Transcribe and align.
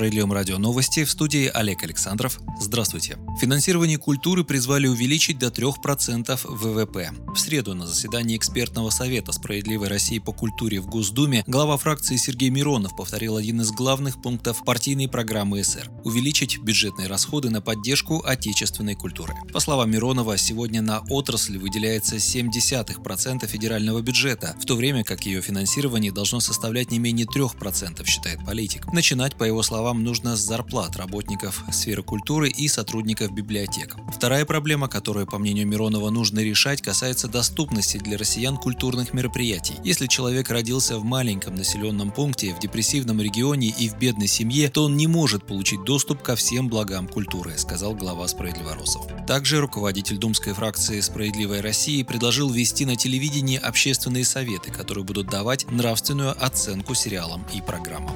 Справедливом 0.00 0.32
радио 0.32 0.56
новости 0.56 1.04
в 1.04 1.10
студии 1.10 1.50
Олег 1.52 1.82
Александров. 1.82 2.40
Здравствуйте. 2.58 3.18
Финансирование 3.38 3.98
культуры 3.98 4.44
призвали 4.44 4.86
увеличить 4.86 5.38
до 5.38 5.48
3% 5.48 6.40
ВВП. 6.42 7.10
В 7.34 7.38
среду 7.38 7.74
на 7.74 7.86
заседании 7.86 8.38
экспертного 8.38 8.88
совета 8.88 9.32
«Справедливой 9.32 9.88
России 9.88 10.18
по 10.18 10.32
культуре» 10.32 10.80
в 10.80 10.86
Госдуме 10.86 11.44
глава 11.46 11.76
фракции 11.76 12.16
Сергей 12.16 12.48
Миронов 12.48 12.96
повторил 12.96 13.36
один 13.36 13.60
из 13.60 13.72
главных 13.72 14.22
пунктов 14.22 14.64
партийной 14.64 15.06
программы 15.06 15.62
СР– 15.62 15.90
увеличить 16.04 16.56
бюджетные 16.56 17.06
расходы 17.06 17.50
на 17.50 17.60
поддержку 17.60 18.22
отечественной 18.24 18.94
культуры. 18.94 19.34
По 19.52 19.60
словам 19.60 19.90
Миронова, 19.90 20.38
сегодня 20.38 20.80
на 20.80 21.00
отрасль 21.10 21.58
выделяется 21.58 22.16
0,7% 22.16 23.46
федерального 23.46 24.00
бюджета, 24.00 24.56
в 24.58 24.64
то 24.64 24.76
время 24.76 25.04
как 25.04 25.26
ее 25.26 25.42
финансирование 25.42 26.10
должно 26.10 26.40
составлять 26.40 26.90
не 26.90 26.98
менее 26.98 27.26
3%, 27.26 28.06
считает 28.06 28.42
политик. 28.46 28.86
Начинать, 28.94 29.36
по 29.36 29.44
его 29.44 29.50
его 29.50 29.62
словам, 29.90 30.04
нужно 30.04 30.36
с 30.36 30.40
зарплат 30.40 30.96
работников 30.96 31.64
сферы 31.72 32.02
культуры 32.02 32.48
и 32.48 32.68
сотрудников 32.68 33.32
библиотек. 33.32 33.96
Вторая 34.14 34.44
проблема, 34.44 34.88
которую, 34.88 35.26
по 35.26 35.38
мнению 35.38 35.66
Миронова, 35.66 36.10
нужно 36.10 36.40
решать, 36.40 36.80
касается 36.80 37.26
доступности 37.26 37.98
для 37.98 38.16
россиян 38.16 38.56
культурных 38.56 39.12
мероприятий. 39.12 39.74
Если 39.84 40.06
человек 40.06 40.50
родился 40.50 40.96
в 40.98 41.04
маленьком 41.04 41.56
населенном 41.56 42.12
пункте, 42.12 42.54
в 42.54 42.60
депрессивном 42.60 43.20
регионе 43.20 43.74
и 43.76 43.88
в 43.88 43.98
бедной 43.98 44.28
семье, 44.28 44.70
то 44.70 44.84
он 44.84 44.96
не 44.96 45.08
может 45.08 45.44
получить 45.46 45.82
доступ 45.84 46.22
ко 46.22 46.36
всем 46.36 46.68
благам 46.68 47.08
культуры, 47.08 47.58
сказал 47.58 47.94
глава 47.94 48.28
«Справедливоросов». 48.28 49.02
Также 49.26 49.60
руководитель 49.60 50.18
думской 50.18 50.52
фракции 50.52 51.00
«Справедливая 51.00 51.62
Россия» 51.62 52.04
предложил 52.04 52.48
ввести 52.50 52.84
на 52.84 52.94
телевидении 52.94 53.58
общественные 53.58 54.24
советы, 54.24 54.70
которые 54.70 55.04
будут 55.04 55.28
давать 55.28 55.68
нравственную 55.70 56.36
оценку 56.44 56.94
сериалам 56.94 57.44
и 57.52 57.60
программам. 57.60 58.14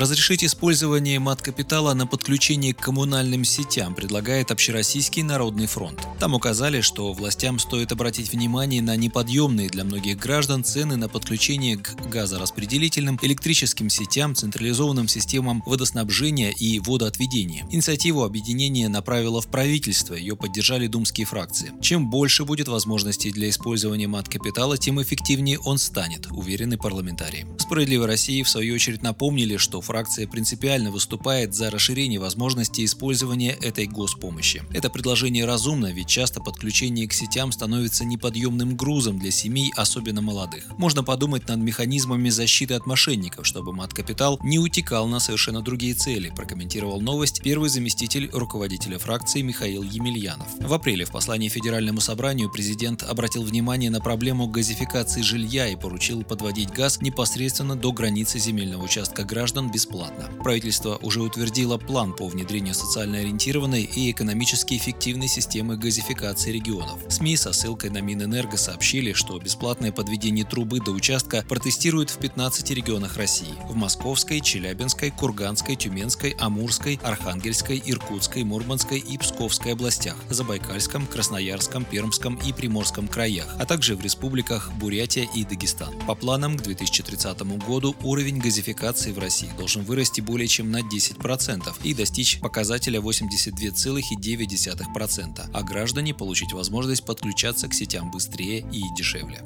Разрешить 0.00 0.42
использование 0.42 1.18
мат-капитала 1.18 1.92
на 1.92 2.06
подключение 2.06 2.72
к 2.72 2.78
коммунальным 2.78 3.44
сетям 3.44 3.94
предлагает 3.94 4.50
Общероссийский 4.50 5.22
народный 5.22 5.66
фронт. 5.66 6.00
Там 6.18 6.32
указали, 6.32 6.80
что 6.80 7.12
властям 7.12 7.58
стоит 7.58 7.92
обратить 7.92 8.32
внимание 8.32 8.80
на 8.80 8.96
неподъемные 8.96 9.68
для 9.68 9.84
многих 9.84 10.18
граждан 10.18 10.64
цены 10.64 10.96
на 10.96 11.10
подключение 11.10 11.76
к 11.76 11.96
газораспределительным, 12.08 13.18
электрическим 13.20 13.90
сетям, 13.90 14.34
централизованным 14.34 15.06
системам 15.06 15.62
водоснабжения 15.66 16.52
и 16.52 16.80
водоотведения. 16.80 17.66
Инициативу 17.70 18.24
объединения 18.24 18.88
направило 18.88 19.42
в 19.42 19.48
правительство, 19.48 20.14
ее 20.14 20.34
поддержали 20.34 20.86
думские 20.86 21.26
фракции. 21.26 21.72
Чем 21.82 22.08
больше 22.08 22.46
будет 22.46 22.68
возможностей 22.68 23.32
для 23.32 23.50
использования 23.50 24.06
мат-капитала, 24.06 24.78
тем 24.78 25.02
эффективнее 25.02 25.58
он 25.58 25.76
станет, 25.76 26.28
уверены 26.30 26.78
парламентарии. 26.78 27.46
Справедливой 27.58 28.06
России 28.06 28.42
в 28.42 28.48
свою 28.48 28.76
очередь 28.76 29.02
напомнили, 29.02 29.58
что 29.58 29.82
фракция 29.90 30.28
принципиально 30.28 30.92
выступает 30.92 31.52
за 31.52 31.68
расширение 31.68 32.20
возможностей 32.20 32.84
использования 32.84 33.50
этой 33.60 33.88
госпомощи. 33.88 34.62
Это 34.72 34.88
предложение 34.88 35.46
разумно, 35.46 35.90
ведь 35.90 36.06
часто 36.06 36.40
подключение 36.40 37.08
к 37.08 37.12
сетям 37.12 37.50
становится 37.50 38.04
неподъемным 38.04 38.76
грузом 38.76 39.18
для 39.18 39.32
семей, 39.32 39.72
особенно 39.74 40.22
молодых. 40.22 40.62
Можно 40.78 41.02
подумать 41.02 41.48
над 41.48 41.58
механизмами 41.58 42.28
защиты 42.28 42.74
от 42.74 42.86
мошенников, 42.86 43.48
чтобы 43.48 43.72
мат-капитал 43.72 44.38
не 44.44 44.60
утекал 44.60 45.08
на 45.08 45.18
совершенно 45.18 45.60
другие 45.60 45.94
цели, 45.94 46.32
прокомментировал 46.36 47.00
новость 47.00 47.42
первый 47.42 47.68
заместитель 47.68 48.30
руководителя 48.32 48.96
фракции 48.96 49.42
Михаил 49.42 49.82
Емельянов. 49.82 50.46
В 50.60 50.72
апреле 50.72 51.04
в 51.04 51.10
послании 51.10 51.48
Федеральному 51.48 52.00
собранию 52.00 52.48
президент 52.48 53.02
обратил 53.02 53.42
внимание 53.42 53.90
на 53.90 54.00
проблему 54.00 54.46
газификации 54.46 55.22
жилья 55.22 55.66
и 55.66 55.74
поручил 55.74 56.22
подводить 56.22 56.70
газ 56.70 57.00
непосредственно 57.02 57.74
до 57.74 57.90
границы 57.90 58.38
земельного 58.38 58.84
участка 58.84 59.24
граждан 59.24 59.68
без 59.68 59.79
бесплатно. 59.80 60.28
Правительство 60.42 60.98
уже 61.00 61.22
утвердило 61.22 61.78
план 61.78 62.12
по 62.12 62.28
внедрению 62.28 62.74
социально 62.74 63.18
ориентированной 63.18 63.82
и 63.82 64.10
экономически 64.10 64.76
эффективной 64.76 65.26
системы 65.26 65.78
газификации 65.78 66.52
регионов. 66.52 67.00
СМИ 67.08 67.36
со 67.36 67.54
ссылкой 67.54 67.88
на 67.88 68.02
Минэнерго 68.02 68.58
сообщили, 68.58 69.14
что 69.14 69.38
бесплатное 69.38 69.90
подведение 69.90 70.44
трубы 70.44 70.80
до 70.80 70.90
участка 70.90 71.44
протестируют 71.48 72.10
в 72.10 72.18
15 72.18 72.70
регионах 72.72 73.16
России– 73.16 73.54
в 73.70 73.74
Московской, 73.74 74.40
Челябинской, 74.40 75.10
Курганской, 75.10 75.76
Тюменской, 75.76 76.36
Амурской, 76.38 77.00
Архангельской, 77.02 77.82
Иркутской, 77.86 78.44
Мурманской 78.44 78.98
и 78.98 79.16
Псковской 79.16 79.72
областях, 79.72 80.16
Забайкальском, 80.28 81.06
Красноярском, 81.06 81.84
Пермском 81.84 82.38
и 82.46 82.52
Приморском 82.52 83.08
краях, 83.08 83.56
а 83.58 83.64
также 83.64 83.96
в 83.96 84.02
республиках 84.02 84.70
Бурятия 84.72 85.26
и 85.34 85.44
Дагестан. 85.44 85.94
По 86.06 86.14
планам 86.14 86.58
к 86.58 86.62
2030 86.62 87.40
году 87.66 87.96
уровень 88.02 88.40
газификации 88.40 89.12
в 89.12 89.18
России 89.18 89.48
должен 89.56 89.69
должен 89.70 89.88
вырасти 89.88 90.20
более 90.20 90.48
чем 90.48 90.72
на 90.72 90.80
10% 90.80 91.76
и 91.84 91.94
достичь 91.94 92.40
показателя 92.40 92.98
82,9%, 92.98 95.50
а 95.52 95.62
граждане 95.62 96.12
получить 96.12 96.52
возможность 96.52 97.04
подключаться 97.04 97.68
к 97.68 97.74
сетям 97.74 98.10
быстрее 98.10 98.68
и 98.72 98.82
дешевле. 98.96 99.44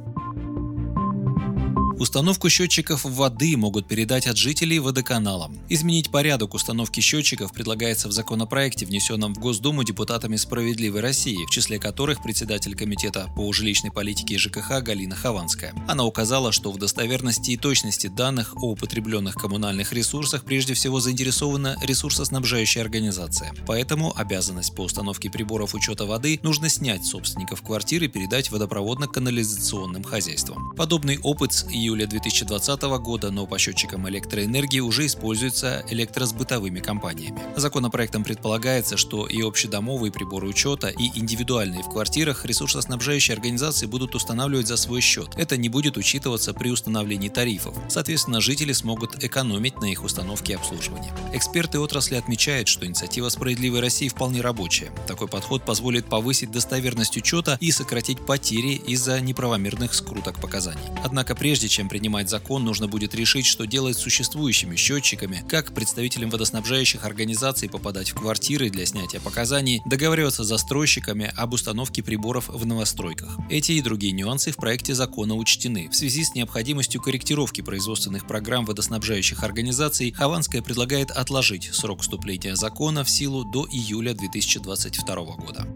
Установку 1.99 2.49
счетчиков 2.51 3.05
воды 3.05 3.57
могут 3.57 3.87
передать 3.87 4.27
от 4.27 4.37
жителей 4.37 4.81
водоканалам. 4.81 5.57
Изменить 5.69 6.11
порядок 6.11 6.55
установки 6.55 6.99
счетчиков 6.99 7.53
предлагается 7.53 8.09
в 8.09 8.13
законопроекте, 8.13 8.85
внесенном 8.85 9.33
в 9.33 9.39
Госдуму 9.39 9.85
депутатами 9.85 10.35
«Справедливой 10.35 11.01
России», 11.01 11.47
в 11.47 11.51
числе 11.51 11.79
которых 11.79 12.21
председатель 12.21 12.75
Комитета 12.75 13.29
по 13.37 13.53
жилищной 13.53 13.93
политике 13.93 14.39
ЖКХ 14.39 14.83
Галина 14.83 15.15
Хованская. 15.15 15.73
Она 15.87 16.05
указала, 16.05 16.51
что 16.51 16.73
в 16.73 16.79
достоверности 16.79 17.53
и 17.53 17.57
точности 17.57 18.09
данных 18.09 18.57
о 18.57 18.73
употребленных 18.73 19.37
коммунальных 19.37 19.93
ресурсах 19.93 20.45
прежде 20.45 20.75
всего 20.75 20.99
заинтересована 20.99 21.77
ресурсоснабжающая 21.81 22.83
организация. 22.83 23.55
Поэтому 23.69 24.13
обязанность 24.17 24.75
по 24.75 24.83
установке 24.83 25.31
приборов 25.31 25.75
учета 25.75 26.07
воды 26.07 26.41
нужно 26.43 26.69
снять 26.69 27.07
собственников 27.07 27.63
квартиры 27.63 28.07
и 28.07 28.09
передать 28.09 28.51
водопроводно-канализационным 28.51 30.03
хозяйствам. 30.03 30.75
Подобный 30.77 31.19
опыт 31.21 31.53
с 31.53 31.67
июля 31.85 32.07
2020 32.07 32.83
года, 32.99 33.31
но 33.31 33.47
по 33.47 33.59
счетчикам 33.59 34.09
электроэнергии 34.09 34.81
уже 34.81 35.07
используются 35.07 35.85
электросбытовыми 35.91 36.81
компаниями. 36.81 37.43
Законопроектом 37.57 38.25
предполагается, 38.25 38.97
что 38.97 39.27
и 39.27 39.43
общедомовые 39.43 40.11
приборы 40.11 40.49
учета, 40.49 40.89
и 40.89 41.11
индивидуальные 41.19 41.83
в 41.83 41.91
квартирах 41.91 42.47
ресурсоснабжающие 42.47 43.35
организации 43.35 43.87
будут 43.87 44.15
устанавливать 44.15 44.67
за 44.67 44.77
свой 44.77 45.03
счет. 45.03 45.29
Это 45.37 45.57
не 45.57 45.69
будет 45.69 45.97
учитываться 45.97 46.55
при 46.55 46.71
установлении 46.71 47.29
тарифов. 47.29 47.77
Соответственно, 47.89 48.41
жители 48.41 48.73
смогут 48.73 49.23
экономить 49.23 49.81
на 49.81 49.87
их 49.87 50.05
установке 50.05 50.55
и 50.55 50.57
обслуживании. 50.57 51.13
Эксперты 51.35 51.79
отрасли 51.79 52.15
отмечают, 52.15 52.69
что 52.69 52.87
инициатива 52.87 53.29
«Справедливой 53.29 53.81
России» 53.81 54.09
вполне 54.09 54.41
рабочая. 54.41 54.91
Такой 55.07 55.29
подход 55.29 55.65
позволит 55.65 56.07
повысить 56.07 56.51
достоверность 56.51 57.17
учета 57.17 57.59
и 57.61 57.71
сократить 57.71 58.25
потери 58.25 58.75
из-за 58.87 59.21
неправомерных 59.21 59.93
скруток 59.93 60.41
показаний. 60.41 60.81
Однако 61.03 61.35
прежде 61.35 61.69
чем 61.75 61.89
принимать 61.89 62.31
закон, 62.31 62.65
нужно 62.65 62.87
будет 62.87 63.17
решить, 63.17 63.47
что 63.47 63.65
делать 63.65 63.97
с 63.99 64.01
существующими 64.01 64.77
счетчиками, 64.77 65.45
как 65.49 65.75
представителям 65.75 66.31
водоснабжающих 66.31 67.05
организаций 67.05 67.69
попадать 67.69 68.11
в 68.11 68.15
квартиры 68.15 68.71
для 68.71 68.87
снятия 68.87 69.19
показаний, 69.19 69.83
договариваться 69.85 70.45
с 70.45 70.47
застройщиками 70.47 71.33
об 71.37 71.53
установке 71.53 72.01
приборов 72.01 72.49
в 72.49 72.65
новостройках. 72.65 73.37
Эти 73.51 73.73
и 73.73 73.83
другие 73.83 74.13
нюансы 74.13 74.53
в 74.53 74.57
проекте 74.57 74.95
закона 74.95 75.35
учтены. 75.35 75.89
В 75.89 75.97
связи 75.97 76.23
с 76.23 76.37
необходимостью 76.37 77.03
корректировки 77.03 77.61
производственных 77.61 78.29
программ 78.29 78.67
водоснабжающих 78.67 79.43
организаций, 79.43 80.13
Хованская 80.13 80.63
предлагает 80.63 81.11
отложить 81.11 81.71
срок 81.73 82.03
вступления 82.03 82.55
закона 82.55 83.03
в 83.03 83.11
силу 83.11 83.45
до 83.45 83.67
июля 83.67 84.15
2022 84.15 85.15
года. 85.37 85.67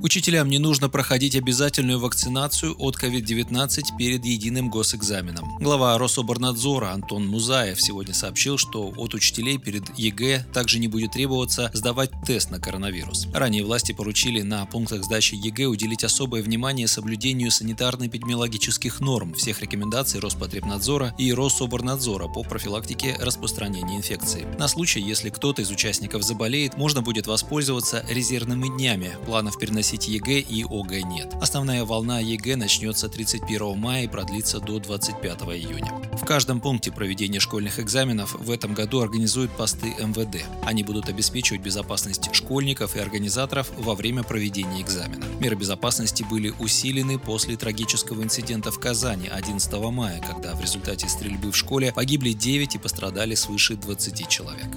Учителям 0.00 0.48
не 0.48 0.60
нужно 0.60 0.88
проходить 0.88 1.34
обязательную 1.34 1.98
вакцинацию 1.98 2.76
от 2.78 2.96
COVID-19 2.96 3.82
перед 3.98 4.24
единым 4.24 4.70
госэкзаменом. 4.70 5.58
Глава 5.58 5.98
Рособорнадзора 5.98 6.92
Антон 6.92 7.26
Музаев 7.26 7.80
сегодня 7.80 8.14
сообщил, 8.14 8.58
что 8.58 8.92
от 8.96 9.14
учителей 9.14 9.58
перед 9.58 9.98
ЕГЭ 9.98 10.46
также 10.52 10.78
не 10.78 10.86
будет 10.86 11.12
требоваться 11.12 11.70
сдавать 11.74 12.12
тест 12.24 12.50
на 12.50 12.60
коронавирус. 12.60 13.26
Ранее 13.34 13.64
власти 13.64 13.90
поручили 13.90 14.42
на 14.42 14.66
пунктах 14.66 15.02
сдачи 15.02 15.34
ЕГЭ 15.34 15.64
уделить 15.64 16.04
особое 16.04 16.42
внимание 16.42 16.86
соблюдению 16.86 17.50
санитарно-эпидемиологических 17.50 19.00
норм, 19.00 19.34
всех 19.34 19.62
рекомендаций 19.62 20.20
Роспотребнадзора 20.20 21.14
и 21.18 21.32
Рособорнадзора 21.32 22.28
по 22.28 22.44
профилактике 22.44 23.16
распространения 23.20 23.96
инфекции. 23.96 24.46
На 24.58 24.68
случай, 24.68 25.00
если 25.00 25.30
кто-то 25.30 25.62
из 25.62 25.70
участников 25.70 26.22
заболеет, 26.22 26.76
можно 26.76 27.02
будет 27.02 27.26
воспользоваться 27.26 28.04
резервными 28.08 28.68
днями 28.68 29.10
планов 29.26 29.58
переносения 29.58 29.87
выносить 29.88 30.08
ЕГЭ 30.08 30.40
и 30.40 30.64
ОГЭ 30.64 31.02
нет. 31.02 31.34
Основная 31.40 31.84
волна 31.84 32.20
ЕГЭ 32.20 32.56
начнется 32.56 33.08
31 33.08 33.78
мая 33.78 34.04
и 34.04 34.08
продлится 34.08 34.60
до 34.60 34.78
25 34.78 35.42
июня. 35.42 35.90
В 36.12 36.26
каждом 36.26 36.60
пункте 36.60 36.92
проведения 36.92 37.40
школьных 37.40 37.78
экзаменов 37.78 38.34
в 38.34 38.50
этом 38.50 38.74
году 38.74 39.00
организуют 39.00 39.50
посты 39.52 39.94
МВД. 39.98 40.44
Они 40.62 40.82
будут 40.82 41.08
обеспечивать 41.08 41.62
безопасность 41.62 42.34
школьников 42.34 42.96
и 42.96 43.00
организаторов 43.00 43.70
во 43.78 43.94
время 43.94 44.24
проведения 44.24 44.82
экзамена. 44.82 45.24
Меры 45.40 45.56
безопасности 45.56 46.22
были 46.22 46.52
усилены 46.58 47.18
после 47.18 47.56
трагического 47.56 48.22
инцидента 48.22 48.70
в 48.70 48.78
Казани 48.78 49.28
11 49.28 49.72
мая, 49.90 50.20
когда 50.20 50.54
в 50.54 50.60
результате 50.60 51.08
стрельбы 51.08 51.50
в 51.50 51.56
школе 51.56 51.92
погибли 51.92 52.32
9 52.32 52.74
и 52.74 52.78
пострадали 52.78 53.34
свыше 53.34 53.76
20 53.76 54.28
человек. 54.28 54.68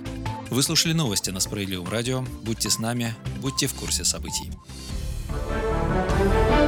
Вы 0.49 0.63
слушали 0.63 0.93
новости 0.93 1.29
на 1.31 1.39
Справедливом 1.39 1.89
радио. 1.89 2.25
Будьте 2.43 2.69
с 2.69 2.77
нами, 2.79 3.13
будьте 3.41 3.67
в 3.67 3.73
курсе 3.73 4.03
событий. 4.03 4.51
Thank 5.33 6.55
you. 6.55 6.60